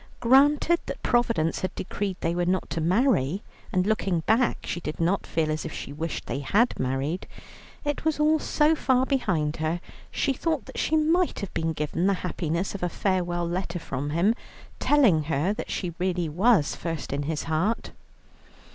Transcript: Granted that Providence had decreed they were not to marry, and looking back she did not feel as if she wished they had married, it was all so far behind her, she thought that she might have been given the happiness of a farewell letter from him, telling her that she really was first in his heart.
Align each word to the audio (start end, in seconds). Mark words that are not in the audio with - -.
Granted 0.19 0.79
that 0.87 1.03
Providence 1.03 1.59
had 1.59 1.75
decreed 1.75 2.17
they 2.21 2.33
were 2.33 2.47
not 2.47 2.71
to 2.71 2.81
marry, 2.81 3.43
and 3.71 3.85
looking 3.85 4.21
back 4.21 4.65
she 4.65 4.79
did 4.79 4.99
not 4.99 5.27
feel 5.27 5.51
as 5.51 5.63
if 5.63 5.71
she 5.71 5.93
wished 5.93 6.25
they 6.25 6.39
had 6.39 6.73
married, 6.79 7.27
it 7.85 8.03
was 8.03 8.19
all 8.19 8.39
so 8.39 8.73
far 8.73 9.05
behind 9.05 9.57
her, 9.57 9.79
she 10.09 10.33
thought 10.33 10.65
that 10.65 10.79
she 10.79 10.95
might 10.97 11.37
have 11.41 11.53
been 11.53 11.71
given 11.71 12.07
the 12.07 12.15
happiness 12.25 12.73
of 12.73 12.81
a 12.81 12.89
farewell 12.89 13.47
letter 13.47 13.77
from 13.77 14.09
him, 14.09 14.33
telling 14.79 15.25
her 15.25 15.53
that 15.53 15.69
she 15.69 15.93
really 15.99 16.27
was 16.27 16.75
first 16.75 17.13
in 17.13 17.21
his 17.21 17.43
heart. 17.43 17.91